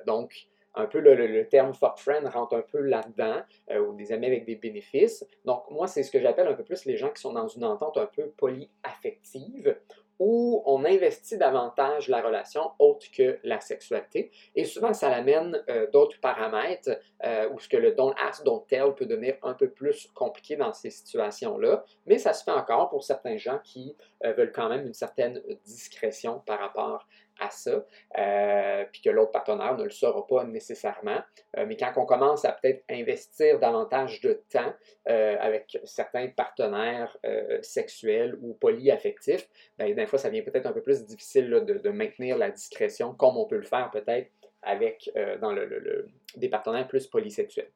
donc, 0.06 0.49
un 0.75 0.87
peu 0.87 1.00
le, 1.00 1.49
terme 1.49 1.75
fuck 1.75 1.99
friend 1.99 2.26
rentre 2.28 2.55
un 2.55 2.62
peu 2.62 2.81
là-dedans, 2.81 3.43
euh, 3.70 3.81
ou 3.81 3.94
des 3.94 4.12
amis 4.12 4.26
avec 4.26 4.44
des 4.44 4.56
bénéfices. 4.56 5.26
Donc, 5.44 5.64
moi, 5.70 5.87
c'est 5.87 6.02
ce 6.02 6.11
que 6.11 6.20
j'appelle 6.20 6.49
un 6.49 6.55
peu 6.55 6.64
plus 6.64 6.84
les 6.84 6.96
gens 6.96 7.11
qui 7.11 7.20
sont 7.20 7.32
dans 7.32 7.49
une 7.49 7.64
entente 7.64 7.96
un 7.96 8.06
peu 8.06 8.31
polyaffective, 8.37 9.76
où 10.19 10.62
on 10.67 10.84
investit 10.84 11.38
davantage 11.38 12.08
la 12.08 12.20
relation 12.20 12.72
autre 12.78 13.06
que 13.11 13.38
la 13.43 13.58
sexualité. 13.58 14.31
Et 14.55 14.67
souvent, 14.67 14.93
ça 14.93 15.08
amène 15.08 15.64
euh, 15.70 15.90
d'autres 15.90 16.20
paramètres 16.20 17.00
euh, 17.25 17.49
où 17.49 17.58
ce 17.58 17.70
que 17.70 17.78
le 17.78 17.93
don't 17.93 18.12
ask, 18.22 18.44
don't 18.44 18.67
tell 18.69 18.94
peut 18.94 19.06
devenir 19.06 19.37
un 19.43 19.55
peu 19.55 19.70
plus 19.70 20.08
compliqué 20.14 20.56
dans 20.56 20.75
ces 20.75 20.90
situations-là. 20.90 21.84
Mais 22.05 22.19
ça 22.19 22.34
se 22.34 22.44
fait 22.44 22.50
encore 22.50 22.90
pour 22.90 23.02
certains 23.02 23.38
gens 23.38 23.61
qui 23.64 23.96
veulent 24.22 24.52
quand 24.52 24.69
même 24.69 24.87
une 24.87 24.93
certaine 24.93 25.40
discrétion 25.64 26.43
par 26.44 26.58
rapport 26.58 27.06
à 27.41 27.51
ça, 27.51 27.85
euh, 28.19 28.85
puis 28.93 29.01
que 29.01 29.11
l'autre 29.11 29.32
partenaire 29.32 29.77
ne 29.77 29.85
le 29.85 29.91
saura 29.91 30.27
pas 30.27 30.44
nécessairement. 30.44 31.20
Euh, 31.56 31.65
mais 31.67 31.77
quand 31.77 31.93
on 31.97 32.05
commence 32.05 32.44
à 32.44 32.53
peut-être 32.53 32.85
investir 32.91 33.59
davantage 33.59 34.20
de 34.20 34.43
temps 34.53 34.73
euh, 35.09 35.37
avec 35.41 35.79
certains 35.85 36.29
partenaires 36.29 37.17
sexuels 37.63 38.39
ou 38.43 38.55
polyaffectifs, 38.55 39.49
bien, 39.79 39.94
des 39.94 40.06
fois, 40.06 40.19
ça 40.19 40.29
devient 40.29 40.43
peut-être 40.43 40.67
un 40.67 40.73
peu 40.73 40.82
plus 40.82 41.05
difficile 41.05 41.51
de, 41.51 41.91
maintenir 41.91 42.39
la 42.39 42.51
discrétion 42.51 43.15
comme 43.15 43.37
on 43.37 43.47
peut 43.47 43.56
le 43.56 43.63
faire 43.63 43.91
peut-être 43.91 44.31
avec 44.63 45.11
dans 45.41 45.53
le, 45.53 46.06
des 46.37 46.49
partenaires 46.49 46.87
plus 46.87 47.06
polysexuels. 47.06 47.70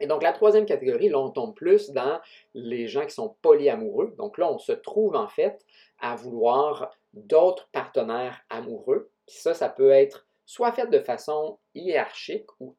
Et 0.00 0.06
donc, 0.06 0.22
la 0.22 0.32
troisième 0.32 0.64
catégorie, 0.64 1.10
là, 1.10 1.18
on 1.18 1.30
tombe 1.30 1.54
plus 1.54 1.90
dans 1.90 2.20
les 2.54 2.88
gens 2.88 3.04
qui 3.04 3.14
sont 3.14 3.36
polyamoureux. 3.42 4.14
Donc 4.16 4.38
là, 4.38 4.50
on 4.50 4.58
se 4.58 4.72
trouve 4.72 5.14
en 5.14 5.28
fait 5.28 5.64
à 6.00 6.16
vouloir 6.16 6.90
d'autres 7.12 7.68
partenaires 7.72 8.40
amoureux. 8.50 9.10
Puis 9.26 9.36
ça, 9.36 9.54
ça 9.54 9.68
peut 9.68 9.90
être 9.90 10.26
soit 10.46 10.72
fait 10.72 10.86
de 10.88 11.00
façon 11.00 11.58
hiérarchique 11.74 12.48
ou 12.60 12.76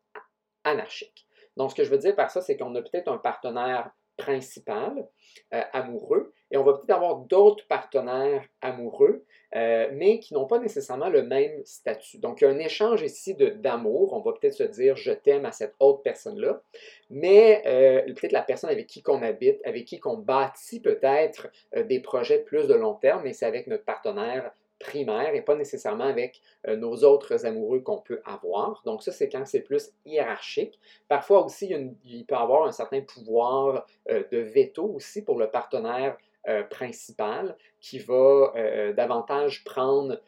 anarchique. 0.63 1.27
Donc, 1.57 1.71
ce 1.71 1.75
que 1.75 1.83
je 1.83 1.89
veux 1.89 1.97
dire 1.97 2.15
par 2.15 2.31
ça, 2.31 2.41
c'est 2.41 2.57
qu'on 2.57 2.75
a 2.75 2.81
peut-être 2.81 3.09
un 3.09 3.17
partenaire 3.17 3.91
principal 4.17 5.07
euh, 5.53 5.61
amoureux 5.73 6.33
et 6.51 6.57
on 6.57 6.63
va 6.63 6.73
peut-être 6.73 6.95
avoir 6.95 7.17
d'autres 7.17 7.65
partenaires 7.67 8.43
amoureux, 8.61 9.23
euh, 9.55 9.89
mais 9.93 10.19
qui 10.19 10.33
n'ont 10.33 10.47
pas 10.47 10.59
nécessairement 10.59 11.09
le 11.09 11.23
même 11.23 11.61
statut. 11.63 12.17
Donc, 12.17 12.41
il 12.41 12.43
y 12.43 12.47
a 12.47 12.49
un 12.49 12.59
échange 12.59 13.01
ici 13.01 13.35
d'amour. 13.35 14.13
On 14.13 14.19
va 14.19 14.33
peut-être 14.33 14.53
se 14.53 14.63
dire 14.63 14.97
je 14.97 15.11
t'aime 15.11 15.45
à 15.45 15.53
cette 15.53 15.73
autre 15.79 16.01
personne-là, 16.01 16.61
mais 17.09 17.63
euh, 17.65 18.01
peut-être 18.13 18.33
la 18.33 18.41
personne 18.41 18.69
avec 18.69 18.87
qui 18.87 19.01
qu'on 19.01 19.21
habite, 19.23 19.61
avec 19.65 19.85
qui 19.85 19.99
qu'on 19.99 20.17
bâtit 20.17 20.81
peut-être 20.81 21.47
des 21.75 22.01
projets 22.01 22.39
plus 22.39 22.67
de 22.67 22.73
long 22.73 22.95
terme, 22.95 23.23
mais 23.23 23.33
c'est 23.33 23.45
avec 23.45 23.67
notre 23.67 23.85
partenaire 23.85 24.51
primaire 24.81 25.33
et 25.33 25.41
pas 25.41 25.55
nécessairement 25.55 26.05
avec 26.05 26.41
euh, 26.67 26.75
nos 26.75 27.03
autres 27.03 27.45
amoureux 27.45 27.79
qu'on 27.79 27.99
peut 27.99 28.21
avoir. 28.25 28.81
Donc 28.85 29.03
ça, 29.03 29.11
c'est 29.11 29.29
quand 29.29 29.45
c'est 29.45 29.61
plus 29.61 29.91
hiérarchique. 30.05 30.79
Parfois 31.07 31.45
aussi, 31.45 31.73
il, 32.03 32.25
peut 32.25 32.35
y 32.35 32.37
avoir 32.37 32.65
un 32.65 32.71
certain 32.71 33.01
pouvoir 33.01 33.85
euh, 34.09 34.23
de 34.31 34.39
veto 34.39 34.85
aussi 34.85 35.23
pour 35.23 35.37
le 35.39 35.49
partenaire 35.49 36.17
principal 36.71 37.55
qui 37.79 37.99
va 37.99 38.51
davantage 38.95 39.63
prendre 39.63 40.19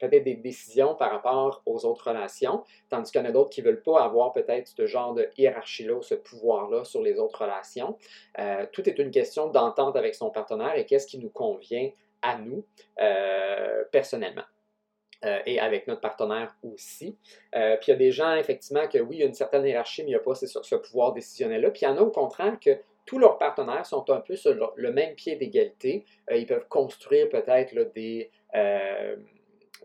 peut-être 0.00 0.24
des 0.24 0.34
décisions 0.34 0.94
par 0.94 1.10
rapport 1.10 1.62
aux 1.66 1.84
autres 1.84 2.08
relations, 2.08 2.62
tandis 2.88 3.10
qu'il 3.10 3.20
y 3.20 3.24
en 3.24 3.28
a 3.28 3.32
d'autres 3.32 3.50
qui 3.50 3.62
ne 3.62 3.66
veulent 3.66 3.82
pas 3.82 4.02
avoir 4.02 4.32
peut-être 4.32 4.68
ce 4.68 4.86
genre 4.86 5.14
de 5.14 5.28
hiérarchie-là 5.36 6.02
ce 6.02 6.14
pouvoir-là 6.14 6.84
sur 6.84 7.02
les 7.02 7.18
autres 7.18 7.42
relations. 7.42 7.96
Euh, 8.38 8.66
tout 8.72 8.88
est 8.88 8.98
une 8.98 9.10
question 9.10 9.48
d'entente 9.48 9.96
avec 9.96 10.14
son 10.14 10.30
partenaire 10.30 10.76
et 10.76 10.84
qu'est-ce 10.86 11.06
qui 11.06 11.18
nous 11.18 11.30
convient 11.30 11.90
à 12.22 12.38
nous 12.38 12.64
euh, 13.00 13.84
personnellement. 13.92 14.44
Euh, 15.24 15.40
et 15.46 15.58
avec 15.58 15.86
notre 15.86 16.02
partenaire 16.02 16.54
aussi. 16.62 17.16
puis 17.52 17.60
il 17.86 17.88
y 17.88 17.92
a 17.92 17.96
des 17.96 18.12
gens, 18.12 18.34
effectivement, 18.36 18.86
que 18.86 18.98
oui, 18.98 19.16
il 19.16 19.20
y 19.20 19.22
a 19.22 19.26
une 19.26 19.34
certaine 19.34 19.64
hiérarchie, 19.64 20.02
mais 20.02 20.08
il 20.08 20.12
n'y 20.12 20.16
a 20.16 20.20
pas 20.20 20.34
ce, 20.34 20.46
ce 20.46 20.74
pouvoir 20.74 21.14
décisionnel-là. 21.14 21.70
Puis 21.70 21.80
il 21.82 21.84
y 21.86 21.88
en 21.88 21.96
a 21.96 22.02
au 22.02 22.10
contraire 22.10 22.58
que 22.60 22.78
tous 23.06 23.18
leurs 23.18 23.38
partenaires 23.38 23.86
sont 23.86 24.08
un 24.10 24.20
peu 24.20 24.36
sur 24.36 24.54
le, 24.76 24.92
même 24.92 25.14
pied 25.14 25.36
d'égalité. 25.36 26.04
ils 26.30 26.44
peuvent 26.44 26.68
construire 26.68 27.30
peut-être 27.30 27.74
des, 27.94 28.30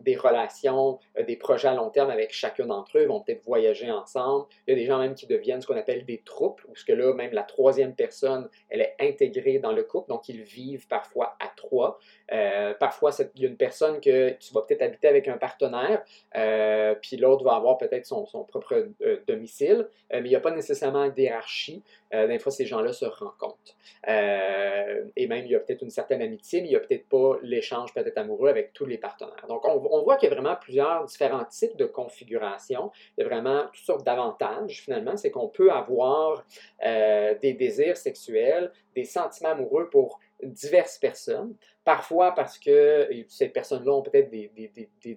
des 0.00 0.16
relations, 0.16 0.98
euh, 1.18 1.24
des 1.24 1.36
projets 1.36 1.68
à 1.68 1.74
long 1.74 1.90
terme 1.90 2.10
avec 2.10 2.32
chacun 2.32 2.66
d'entre 2.66 2.98
eux, 2.98 3.02
ils 3.02 3.08
vont 3.08 3.20
peut-être 3.20 3.44
voyager 3.44 3.90
ensemble. 3.90 4.46
Il 4.66 4.72
y 4.72 4.74
a 4.74 4.80
des 4.80 4.86
gens 4.86 4.98
même 4.98 5.14
qui 5.14 5.26
deviennent 5.26 5.60
ce 5.60 5.66
qu'on 5.66 5.76
appelle 5.76 6.04
des 6.04 6.18
troupes, 6.18 6.60
où 6.68 6.76
ce 6.76 6.84
que 6.84 6.92
là, 6.92 7.14
même 7.14 7.32
la 7.32 7.42
troisième 7.42 7.94
personne, 7.94 8.48
elle 8.68 8.80
est 8.80 8.94
intégrée 9.00 9.58
dans 9.58 9.72
le 9.72 9.82
couple, 9.82 10.08
donc 10.08 10.28
ils 10.28 10.42
vivent 10.42 10.86
parfois 10.88 11.36
à 11.40 11.48
trois. 11.56 11.98
Euh, 12.32 12.74
parfois, 12.74 13.10
il 13.34 13.42
y 13.42 13.46
a 13.46 13.48
une 13.48 13.56
personne 13.56 14.00
que 14.00 14.30
tu 14.30 14.54
vas 14.54 14.62
peut-être 14.62 14.82
habiter 14.82 15.08
avec 15.08 15.28
un 15.28 15.36
partenaire, 15.36 16.02
euh, 16.36 16.94
puis 17.00 17.16
l'autre 17.16 17.44
va 17.44 17.54
avoir 17.54 17.78
peut-être 17.78 18.06
son, 18.06 18.24
propre 18.24 18.88
domicile, 19.26 19.88
mais 20.10 20.20
il 20.20 20.28
n'y 20.28 20.36
a 20.36 20.40
pas 20.40 20.50
nécessairement 20.50 21.08
d'hierarchie. 21.08 21.82
Des 22.12 22.38
fois, 22.38 22.52
ces 22.52 22.66
gens-là 22.66 22.92
se 22.92 23.04
rencontrent. 23.04 23.76
et 24.06 25.26
même, 25.26 25.44
il 25.44 25.50
y 25.50 25.54
a 25.54 25.60
peut-être 25.60 25.82
une 25.82 25.90
certaine 25.90 26.22
amitié, 26.22 26.60
mais 26.60 26.68
il 26.68 26.70
n'y 26.70 26.76
a 26.76 26.80
peut-être 26.80 27.08
pas 27.08 27.38
l'échange 27.42 27.94
peut-être 27.94 28.18
amoureux 28.18 28.48
avec 28.48 28.72
tous 28.72 28.86
les 28.86 28.98
partenaires. 28.98 29.46
Donc, 29.48 29.66
on, 29.66 29.82
on 29.90 30.02
voit 30.02 30.16
qu'il 30.16 30.28
y 30.28 30.32
a 30.32 30.34
vraiment 30.34 30.56
plusieurs 30.56 31.04
différents 31.04 31.44
types 31.44 31.76
de 31.76 31.86
configurations. 31.86 32.90
Il 33.16 33.22
y 33.22 33.24
a 33.24 33.28
vraiment 33.28 33.64
toutes 33.72 33.84
sortes 33.84 34.04
d'avantages, 34.04 34.82
finalement. 34.82 35.16
C'est 35.16 35.30
qu'on 35.30 35.48
peut 35.48 35.70
avoir 35.70 36.44
euh, 36.84 37.34
des 37.40 37.54
désirs 37.54 37.96
sexuels, 37.96 38.72
des 38.94 39.04
sentiments 39.04 39.50
amoureux 39.50 39.88
pour 39.90 40.20
diverses 40.42 40.98
personnes. 40.98 41.54
Parfois 41.84 42.32
parce 42.34 42.58
que 42.58 43.08
ces 43.28 43.48
personnes-là 43.48 43.92
ont 43.92 44.02
peut-être 44.02 44.30
des, 44.30 44.70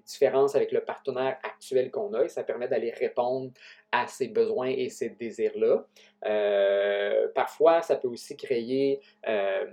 différences 0.06 0.56
avec 0.56 0.72
le 0.72 0.84
partenaire 0.84 1.38
actuel 1.44 1.92
qu'on 1.92 2.14
a 2.14 2.24
et 2.24 2.30
ça 2.30 2.44
permet 2.44 2.68
d'aller 2.68 2.92
répondre 2.92 3.52
à 3.92 4.08
ces 4.08 4.28
besoins 4.28 4.70
et 4.70 4.90
ces 4.90 5.10
désirs-là. 5.10 5.86
Euh, 6.26 7.28
parfois, 7.34 7.82
ça 7.82 7.96
peut 7.96 8.08
aussi 8.08 8.36
créer 8.36 9.00
euh, 9.28 9.66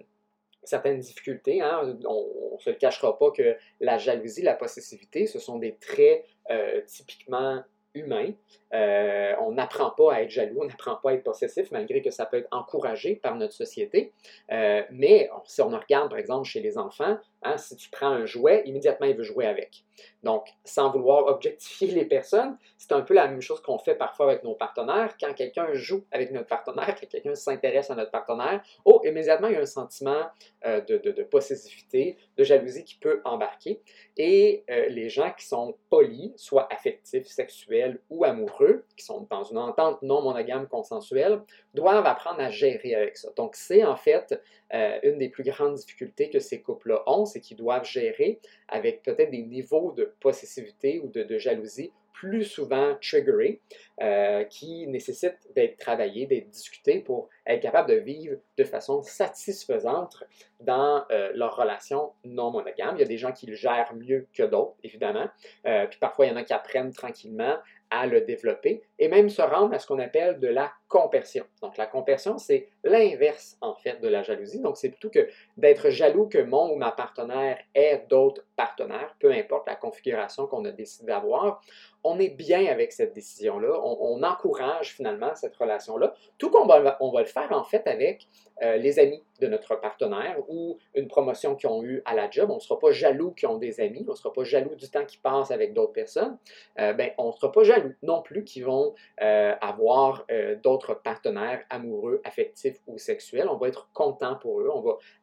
certaines 0.62 0.98
difficultés. 0.98 1.60
Hein. 1.60 1.98
On 2.06 2.56
ne 2.56 2.60
se 2.60 2.70
le 2.70 2.76
cachera 2.76 3.18
pas 3.18 3.30
que 3.30 3.56
la 3.80 3.98
jalousie, 3.98 4.42
la 4.42 4.54
possessivité, 4.54 5.26
ce 5.26 5.38
sont 5.38 5.58
des 5.58 5.76
traits 5.76 6.24
euh, 6.50 6.80
typiquement 6.86 7.62
humains. 7.94 8.32
Euh, 8.72 9.34
on 9.40 9.52
n'apprend 9.52 9.90
pas 9.90 10.14
à 10.14 10.22
être 10.22 10.30
jaloux, 10.30 10.60
on 10.60 10.66
n'apprend 10.66 10.96
pas 10.96 11.10
à 11.10 11.14
être 11.14 11.24
possessif, 11.24 11.70
malgré 11.70 12.02
que 12.02 12.10
ça 12.10 12.26
peut 12.26 12.38
être 12.38 12.48
encouragé 12.50 13.16
par 13.16 13.36
notre 13.36 13.54
société. 13.54 14.12
Euh, 14.50 14.82
mais 14.90 15.30
si 15.44 15.60
on 15.60 15.68
regarde, 15.68 16.10
par 16.10 16.18
exemple, 16.18 16.48
chez 16.48 16.60
les 16.60 16.78
enfants, 16.78 17.18
hein, 17.44 17.56
si 17.56 17.76
tu 17.76 17.90
prends 17.90 18.08
un 18.08 18.26
jouet, 18.26 18.62
immédiatement, 18.66 19.06
il 19.06 19.16
veut 19.16 19.22
jouer 19.22 19.46
avec. 19.46 19.84
Donc, 20.22 20.46
sans 20.64 20.90
vouloir 20.90 21.26
objectifier 21.26 21.88
les 21.88 22.04
personnes, 22.04 22.56
c'est 22.78 22.92
un 22.92 23.02
peu 23.02 23.14
la 23.14 23.28
même 23.28 23.40
chose 23.40 23.60
qu'on 23.60 23.78
fait 23.78 23.94
parfois 23.94 24.30
avec 24.30 24.44
nos 24.44 24.54
partenaires. 24.54 25.16
Quand 25.20 25.34
quelqu'un 25.34 25.72
joue 25.74 26.04
avec 26.12 26.30
notre 26.30 26.46
partenaire, 26.46 26.94
quand 26.98 27.08
quelqu'un 27.08 27.34
s'intéresse 27.34 27.90
à 27.90 27.94
notre 27.94 28.10
partenaire, 28.10 28.62
oh, 28.84 29.00
immédiatement, 29.04 29.48
il 29.48 29.54
y 29.54 29.56
a 29.56 29.60
un 29.60 29.66
sentiment 29.66 30.26
euh, 30.64 30.80
de, 30.80 30.96
de, 30.98 31.22
possessivité, 31.22 32.16
de 32.36 32.44
jalousie 32.44 32.84
qui 32.84 32.96
peut 32.96 33.20
embarquer. 33.24 33.80
Et 34.16 34.64
euh, 34.70 34.88
les 34.88 35.08
gens 35.08 35.32
qui 35.36 35.46
sont 35.46 35.76
polis, 35.90 36.32
soit 36.36 36.72
affectifs, 36.72 37.26
sexuels 37.26 37.98
ou 38.10 38.24
amoureux, 38.24 38.84
qui 38.96 39.04
sont 39.04 39.26
dans 39.30 39.44
une 39.44 39.58
entente 39.58 40.02
non 40.02 40.22
monogame 40.22 40.68
consensuelle, 40.68 41.40
doivent 41.74 42.06
apprendre 42.06 42.40
à 42.40 42.50
gérer 42.50 42.94
avec 42.94 43.16
ça. 43.16 43.30
Donc, 43.36 43.56
c'est 43.56 43.84
en 43.84 43.96
fait 43.96 44.40
euh, 44.72 44.98
une 45.02 45.18
des 45.18 45.28
plus 45.28 45.44
grandes 45.44 45.74
difficultés 45.74 46.30
que 46.30 46.38
ces 46.38 46.62
couples-là 46.62 47.02
ont, 47.06 47.24
c'est 47.32 47.40
qu'ils 47.40 47.56
doivent 47.56 47.84
gérer 47.84 48.40
avec 48.68 49.02
peut-être 49.02 49.30
des 49.30 49.42
niveaux 49.42 49.92
de 49.92 50.12
possessivité 50.20 51.00
ou 51.00 51.08
de, 51.08 51.38
jalousie 51.38 51.92
plus 52.12 52.44
souvent 52.44 52.94
triggerés, 53.00 53.60
euh, 54.00 54.44
qui 54.44 54.86
nécessitent 54.86 55.48
d'être 55.56 55.76
travaillés, 55.78 56.26
d'être 56.26 56.48
discutés 56.50 57.00
pour 57.00 57.28
être 57.44 57.60
capable 57.60 57.88
de 57.88 57.96
vivre 57.96 58.36
de 58.56 58.64
façon 58.64 59.02
satisfaisante 59.02 60.22
dans 60.60 61.04
euh, 61.10 61.32
leur 61.34 61.56
relation 61.56 62.12
non 62.24 62.52
monogame. 62.52 62.94
Il 62.96 63.00
y 63.00 63.04
a 63.04 63.08
des 63.08 63.18
gens 63.18 63.32
qui 63.32 63.46
le 63.46 63.56
gèrent 63.56 63.92
mieux 63.94 64.28
que 64.32 64.44
d'autres, 64.44 64.76
évidemment. 64.84 65.26
puis 65.64 65.98
parfois, 65.98 66.26
il 66.26 66.28
y 66.28 66.32
en 66.32 66.36
a 66.36 66.44
qui 66.44 66.52
apprennent 66.52 66.92
tranquillement 66.92 67.56
à 67.92 68.06
le 68.06 68.22
développer 68.22 68.82
et 68.98 69.08
même 69.08 69.28
se 69.28 69.42
rendre 69.42 69.74
à 69.74 69.78
ce 69.78 69.86
qu'on 69.86 69.98
appelle 69.98 70.40
de 70.40 70.48
la 70.48 70.72
compersion. 70.88 71.44
Donc 71.60 71.76
la 71.76 71.86
compersion, 71.86 72.38
c'est 72.38 72.68
l'inverse 72.84 73.58
en 73.60 73.74
fait 73.74 74.00
de 74.00 74.08
la 74.08 74.22
jalousie. 74.22 74.60
Donc 74.60 74.78
c'est 74.78 74.88
plutôt 74.88 75.10
que 75.10 75.28
d'être 75.58 75.90
jaloux 75.90 76.26
que 76.26 76.38
mon 76.38 76.72
ou 76.72 76.76
ma 76.76 76.90
partenaire 76.90 77.58
ait 77.74 78.04
d'autres 78.08 78.44
partenaires, 78.56 79.14
peu 79.20 79.30
importe 79.30 79.66
la 79.66 79.76
configuration 79.76 80.46
qu'on 80.46 80.64
a 80.64 80.70
décidé 80.70 81.06
d'avoir, 81.06 81.60
on 82.02 82.18
est 82.18 82.30
bien 82.30 82.66
avec 82.66 82.92
cette 82.92 83.12
décision-là, 83.12 83.78
on, 83.84 84.22
encourage 84.22 84.94
finalement 84.94 85.34
cette 85.34 85.56
relation-là, 85.56 86.14
tout 86.38 86.50
qu'on 86.50 86.66
va, 86.66 86.96
on 87.00 87.10
va 87.10 87.20
le 87.20 87.26
faire 87.26 87.52
en 87.52 87.64
fait 87.64 87.86
avec 87.86 88.26
euh, 88.62 88.76
les 88.76 88.98
amis 88.98 89.22
de 89.40 89.46
notre 89.46 89.74
partenaire 89.80 90.38
ou 90.48 90.78
une 90.94 91.08
promotion 91.08 91.56
qu'ils 91.56 91.68
ont 91.68 91.82
eue 91.82 92.00
à 92.04 92.14
la 92.14 92.30
job. 92.30 92.50
On 92.50 92.56
ne 92.56 92.60
sera 92.60 92.78
pas 92.78 92.92
jaloux 92.92 93.32
qu'ils 93.32 93.48
ont 93.48 93.58
des 93.58 93.80
amis, 93.80 94.04
on 94.06 94.12
ne 94.12 94.16
sera 94.16 94.32
pas 94.32 94.44
jaloux 94.44 94.74
du 94.74 94.88
temps 94.88 95.04
qu'ils 95.04 95.20
passent 95.20 95.50
avec 95.50 95.74
d'autres 95.74 95.92
personnes. 95.92 96.38
Euh, 96.78 96.92
ben, 96.92 97.10
on 97.18 97.28
ne 97.28 97.32
sera 97.32 97.50
pas 97.50 97.64
jaloux 97.64 97.92
non 98.02 98.22
plus 98.22 98.44
qu'ils 98.44 98.64
vont 98.64 98.94
euh, 99.20 99.54
avoir 99.60 100.26
d'autres 100.62 100.94
partenaires 100.94 101.62
amoureux, 101.70 102.20
affectifs 102.24 102.78
ou 102.86 102.98
sexuels. 102.98 103.48
On 103.48 103.56
va 103.56 103.68
être 103.68 103.88
content 103.92 104.36
pour 104.36 104.60
eux. 104.60 104.70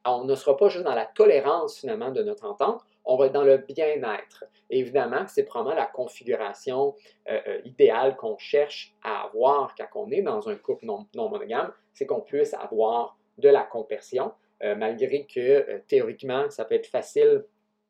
On, 0.06 0.24
ne 0.26 0.36
sera 0.36 0.58
pas 0.58 0.70
juste 0.70 0.84
dans 0.84 0.96
la 0.96 1.06
tolérance 1.06 1.80
finalement 1.80 2.12
de 2.12 2.24
notre 2.24 2.46
entente, 2.46 2.82
on 3.06 3.18
va 3.18 3.28
être 3.28 3.34
dans 3.34 3.44
le 3.44 3.58
bien-être. 3.58 4.46
Évidemment, 4.70 5.26
c'est 5.28 5.44
probablement 5.44 5.80
la 5.80 5.88
configuration 5.88 6.96
euh, 7.30 7.40
euh, 7.48 7.62
idéale 7.66 8.16
qu'on 8.16 8.38
cherche 8.38 8.94
à 9.04 9.24
avoir 9.24 9.74
quand 9.76 9.88
on 9.96 10.12
est 10.12 10.22
dans 10.22 10.48
un 10.48 10.56
couple 10.56 10.86
non, 10.86 11.08
monogame, 11.16 11.72
c'est 11.94 12.06
qu'on 12.06 12.22
puisse 12.22 12.54
avoir 12.54 13.18
de 13.40 13.50
la 13.50 13.64
compersion, 13.64 14.32
euh, 14.64 14.76
malgré 14.76 15.26
que 15.26 15.82
théoriquement, 15.88 16.50
ça 16.50 16.66
peut 16.66 16.76
être 16.76 16.88
facile 16.88 17.46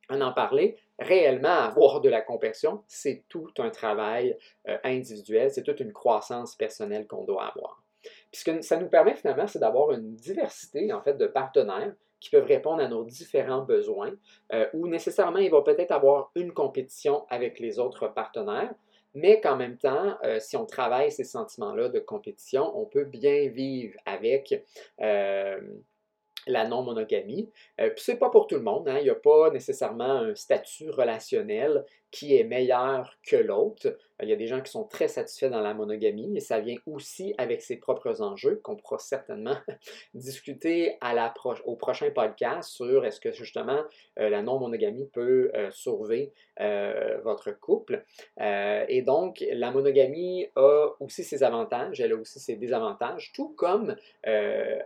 en 0.09 0.21
en 0.21 0.33
parler. 0.33 0.75
Réellement, 0.97 1.49
avoir 1.49 2.01
de 2.01 2.09
la 2.09 2.21
compersion, 2.21 2.83
c'est 2.87 3.23
tout 3.29 3.51
un 3.59 3.69
travail 3.69 4.35
individuel, 4.83 5.51
c'est 5.51 5.61
toute 5.61 5.79
une 5.79 5.93
croissance 5.93 6.55
personnelle 6.55 7.05
qu'on 7.05 7.25
doit 7.25 7.45
avoir. 7.45 7.83
Puis 8.31 8.41
ce 8.41 8.43
que 8.43 8.61
ça 8.61 8.77
nous 8.77 8.87
permet 8.87 9.15
finalement, 9.15 9.47
c'est 9.47 9.59
d'avoir 9.59 9.91
une 9.91 10.15
diversité 10.15 10.91
en 10.93 11.01
fait 11.01 11.15
de 11.15 11.27
partenaires 11.27 11.93
qui 12.19 12.29
peuvent 12.29 12.45
répondre 12.45 12.81
à 12.81 12.87
nos 12.87 13.03
différents 13.03 13.61
besoins, 13.61 14.11
euh, 14.53 14.67
ou 14.73 14.87
nécessairement 14.87 15.39
il 15.39 15.51
va 15.51 15.61
peut-être 15.61 15.91
avoir 15.91 16.31
une 16.35 16.51
compétition 16.51 17.25
avec 17.29 17.59
les 17.59 17.79
autres 17.79 18.07
partenaires, 18.07 18.73
mais 19.13 19.41
qu'en 19.41 19.55
même 19.55 19.77
temps, 19.77 20.17
euh, 20.23 20.39
si 20.39 20.55
on 20.55 20.65
travaille 20.65 21.11
ces 21.11 21.23
sentiments-là 21.23 21.89
de 21.89 21.99
compétition, 21.99 22.77
on 22.77 22.85
peut 22.85 23.05
bien 23.05 23.47
vivre 23.47 23.97
avec 24.05 24.63
euh, 25.01 25.59
la 26.47 26.67
non-monogamie. 26.67 27.49
Euh, 27.79 27.89
Puis 27.89 28.03
c'est 28.03 28.17
pas 28.17 28.29
pour 28.29 28.47
tout 28.47 28.55
le 28.55 28.61
monde, 28.61 28.87
hein. 28.87 28.97
il 28.99 29.03
n'y 29.03 29.09
a 29.09 29.15
pas 29.15 29.49
nécessairement 29.51 30.03
un 30.03 30.35
statut 30.35 30.89
relationnel 30.89 31.85
qui 32.11 32.35
est 32.35 32.43
meilleur 32.43 33.15
que 33.23 33.35
l'autre. 33.35 33.97
Il 34.21 34.27
y 34.27 34.33
a 34.33 34.35
des 34.35 34.47
gens 34.47 34.61
qui 34.61 34.69
sont 34.69 34.83
très 34.83 35.07
satisfaits 35.07 35.49
dans 35.49 35.61
la 35.61 35.73
monogamie 35.73 36.35
et 36.35 36.41
ça 36.41 36.59
vient 36.59 36.75
aussi 36.85 37.33
avec 37.37 37.61
ses 37.61 37.77
propres 37.77 38.21
enjeux 38.21 38.59
qu'on 38.63 38.75
pourra 38.75 38.97
certainement 38.97 39.55
discuter 40.13 40.97
au 41.63 41.75
prochain 41.77 42.09
podcast 42.11 42.69
sur 42.69 43.05
est-ce 43.05 43.21
que 43.21 43.31
justement 43.31 43.81
euh, 44.19 44.29
la 44.29 44.41
non-monogamie 44.41 45.07
peut 45.07 45.51
euh, 45.55 45.71
sauver 45.71 46.33
euh, 46.59 47.19
votre 47.23 47.51
couple. 47.51 48.03
et 48.39 49.01
donc 49.03 49.43
la 49.51 49.71
monogamie 49.71 50.47
a 50.55 50.87
aussi 50.99 51.23
ses 51.23 51.43
avantages, 51.43 52.01
elle 52.01 52.11
a 52.11 52.15
aussi 52.15 52.39
ses 52.39 52.55
désavantages, 52.55 53.31
tout 53.33 53.49
comme 53.49 53.95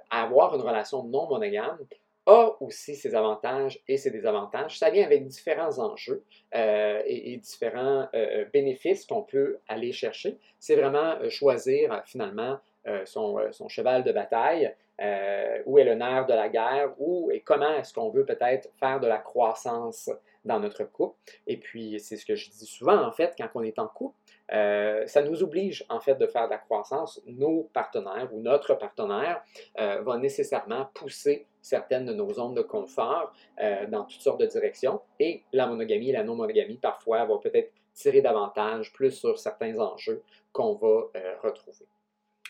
avoir 0.10 0.56
une 0.56 0.62
relation 0.62 1.04
non 1.04 1.28
monogame 1.28 1.80
a 2.26 2.52
aussi 2.62 2.96
ses 2.96 3.16
avantages 3.16 3.80
et 3.88 3.98
ses 3.98 4.12
désavantages. 4.12 4.80
Ça 4.80 4.90
vient 4.90 5.06
avec 5.06 5.28
différents 5.28 5.80
enjeux 5.80 6.24
euh, 6.56 7.02
et, 7.06 7.38
différents 7.38 8.08
euh, 8.14 8.42
euh, 8.44 8.46
bénéfices 8.54 9.06
qu'on 9.06 9.24
peut 9.24 9.58
aller 9.68 9.92
chercher. 9.92 10.38
C'est 10.60 10.76
vraiment 10.76 11.18
choisir 11.30 12.02
finalement 12.06 12.60
son, 13.06 13.40
son, 13.52 13.70
cheval 13.70 14.04
de 14.04 14.12
bataille 14.12 14.74
où 15.00 15.80
est 15.80 15.84
le 15.84 15.96
nerf 15.96 16.26
de 16.26 16.34
la 16.34 16.50
guerre, 16.50 16.94
où 17.00 17.32
et 17.32 17.42
comment 17.42 17.74
est-ce 17.74 17.94
qu'on 17.94 18.10
veut 18.10 18.26
peut-être 18.26 18.70
faire 18.80 19.00
de 19.00 19.08
la 19.08 19.18
croissance 19.18 20.10
dans 20.46 20.60
notre 20.60 20.84
couple. 20.84 21.18
Et 21.48 21.58
puis, 21.58 22.00
c'est 22.00 22.18
ce 22.18 22.26
que 22.26 22.36
je 22.36 22.50
dis 22.50 22.66
souvent, 22.66 23.02
en 23.02 23.12
fait, 23.12 23.34
quand 23.38 23.50
on 23.56 23.64
est 23.64 23.80
en 23.80 23.88
couple, 23.88 24.16
euh, 24.52 25.08
ça 25.08 25.22
nous 25.22 25.42
oblige, 25.42 25.86
en 25.90 26.00
fait, 26.00 26.16
de 26.16 26.28
faire 26.28 26.46
de 26.46 26.52
la 26.52 26.58
croissance. 26.58 27.22
Nos 27.26 27.64
partenaires 27.74 28.30
ou 28.34 28.42
notre 28.42 28.76
partenaire 28.76 29.42
euh, 29.80 30.02
va 30.02 30.18
nécessairement 30.18 30.90
pousser 30.94 31.48
certaines 31.62 32.06
de 32.06 32.14
nos 32.14 32.34
zones 32.34 32.54
de 32.54 32.62
confort 32.62 33.34
euh, 33.62 33.88
dans 33.88 34.04
toutes 34.04 34.22
sortes 34.22 34.42
de 34.42 34.46
directions. 34.46 35.02
Et 35.20 35.44
la 35.54 35.68
monogamie 35.68 36.10
et 36.10 36.14
la 36.14 36.24
non-monogamie, 36.24 36.78
parfois, 36.78 37.24
vont 37.26 37.40
peut-être 37.40 37.72
tirer 37.94 38.22
davantage 38.22 38.92
plus 38.92 39.12
sur 39.12 39.40
certains 39.40 39.80
enjeux 39.80 40.24
qu'on 40.52 40.74
va 40.74 41.10
retrouver. 41.42 41.86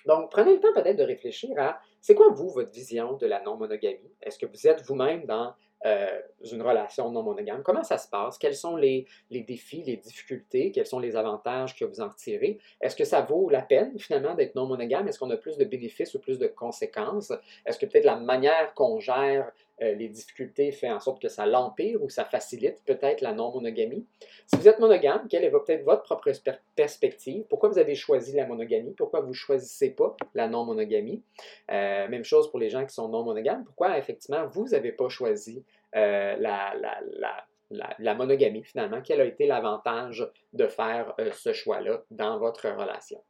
Donc, 0.06 0.32
prenez 0.32 0.56
le 0.56 0.60
temps 0.60 0.74
peut-être 0.74 0.98
de 0.98 1.04
réfléchir 1.04 1.52
à 1.58 1.80
c'est 2.02 2.16
quoi, 2.16 2.30
vous, 2.30 2.50
votre 2.50 2.72
vision 2.72 3.14
de 3.14 3.26
la 3.26 3.42
non-monogamie? 3.42 4.12
Est-ce 4.22 4.38
que 4.38 4.46
vous 4.46 4.68
êtes 4.68 4.82
vous-même 4.82 5.26
dans 5.26 5.54
euh, 5.86 6.20
une 6.50 6.62
relation 6.62 7.12
non 7.12 7.24
monogame. 7.24 7.62
Comment 7.62 7.84
ça 7.84 7.98
se 7.98 8.08
passe? 8.08 8.38
Quels 8.38 8.56
sont 8.56 8.78
les, 8.78 9.06
défis, 9.30 9.84
les 9.84 9.98
difficultés? 9.98 10.72
Quels 10.72 10.86
sont 10.86 11.00
les 11.00 11.18
avantages 11.18 11.76
que 11.76 11.84
vous 11.84 12.00
en 12.00 12.08
retirez? 12.08 12.58
Est-ce 12.80 12.96
que 12.96 13.04
ça 13.04 13.20
vaut 13.20 13.50
la 13.50 13.62
peine 13.62 14.00
finalement 14.00 14.34
d'être 14.34 14.56
non 14.56 14.66
monogame? 14.66 15.10
Est-ce 15.10 15.20
qu'on 15.20 15.30
a 15.30 15.36
plus 15.36 15.58
de 15.58 15.66
bénéfices 15.66 16.14
ou 16.14 16.20
plus 16.20 16.40
de 16.40 16.48
conséquences? 16.48 17.34
Est-ce 17.66 17.78
que 17.78 17.86
peut-être 17.86 18.06
la 18.06 18.16
manière 18.16 18.74
qu'on 18.76 19.02
gère 19.02 19.52
euh, 19.82 19.96
les 19.96 20.08
difficultés 20.08 20.72
fait 20.72 20.92
en 20.92 21.00
sorte 21.00 21.20
que 21.20 21.28
ça 21.28 21.48
l'empire 21.48 22.02
ou 22.04 22.10
ça 22.10 22.26
facilite 22.26 22.84
peut-être 22.86 23.22
la 23.22 23.34
non-monogamie? 23.34 24.06
Si 24.46 24.56
vous 24.56 24.68
êtes 24.68 24.78
monogame, 24.80 25.28
quelle 25.28 25.44
est 25.44 25.50
peut-être 25.50 25.84
votre 25.84 26.04
propre 26.04 26.32
perspective? 26.76 27.44
Pourquoi 27.50 27.70
vous 27.70 27.80
avez 27.80 27.96
choisi 27.96 28.36
la 28.36 28.46
monogamie? 28.46 28.94
Pourquoi 28.94 29.22
vous 29.22 29.30
ne 29.30 29.34
choisissez 29.34 29.90
pas 29.90 30.16
la 30.36 30.48
non-monogamie? 30.48 31.24
Euh, 31.72 32.08
même 32.08 32.24
chose 32.24 32.52
pour 32.52 32.60
les 32.60 32.70
gens 32.70 32.86
qui 32.86 32.94
sont 32.94 33.10
non 33.10 33.24
monogames. 33.24 33.64
Pourquoi 33.64 33.98
effectivement 33.98 34.46
vous 34.46 34.68
n'avez 34.68 34.92
pas 34.92 35.10
choisi 35.10 35.64
euh, 35.96 36.36
la, 36.38 38.14
monogamie 38.16 38.64
finalement? 38.64 39.02
Quel 39.04 39.22
a 39.22 39.26
été 39.26 39.48
l'avantage 39.48 40.30
de 40.54 40.68
faire 40.68 41.16
ce 41.32 41.52
choix-là 41.52 42.04
dans 42.12 42.38
votre 42.38 42.70
relation? 42.70 43.24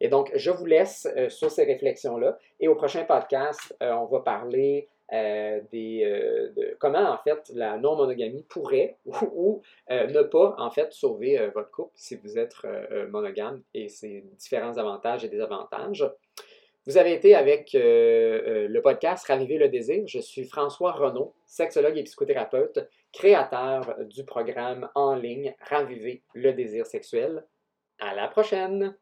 Et 0.00 0.08
donc, 0.08 0.30
je 0.34 0.50
vous 0.50 0.66
laisse 0.66 1.08
sur 1.28 1.50
ces 1.50 1.64
réflexions-là. 1.64 2.38
Et 2.60 2.68
au 2.68 2.74
prochain 2.74 3.04
podcast, 3.04 3.74
on 3.80 4.04
va 4.06 4.20
parler 4.20 4.88
des, 5.70 6.50
de 6.56 6.76
comment 6.78 7.10
en 7.10 7.18
fait 7.18 7.50
la 7.54 7.76
non-monogamie 7.78 8.44
pourrait 8.48 8.96
ou, 9.32 9.62
ne 9.90 10.22
pas 10.22 10.54
en 10.58 10.70
fait 10.70 10.92
sauver 10.92 11.50
votre 11.54 11.70
couple 11.70 11.92
si 11.94 12.16
vous 12.16 12.38
êtes 12.38 12.56
monogame 13.10 13.62
et 13.74 13.88
ses 13.88 14.24
différents 14.38 14.76
avantages 14.76 15.24
et 15.24 15.28
désavantages. 15.28 16.04
Vous 16.86 16.98
avez 16.98 17.14
été 17.14 17.34
avec 17.34 17.74
euh, 17.74 18.42
euh, 18.46 18.68
le 18.68 18.82
podcast 18.82 19.26
Raviver 19.26 19.56
le 19.56 19.70
désir. 19.70 20.06
Je 20.06 20.18
suis 20.18 20.44
François 20.44 20.92
Renaud, 20.92 21.34
sexologue 21.46 21.96
et 21.96 22.02
psychothérapeute, 22.02 22.78
créateur 23.10 23.96
du 24.04 24.24
programme 24.24 24.90
en 24.94 25.14
ligne 25.14 25.54
Raviver 25.60 26.22
le 26.34 26.52
désir 26.52 26.84
sexuel. 26.84 27.42
À 27.98 28.14
la 28.14 28.28
prochaine! 28.28 28.94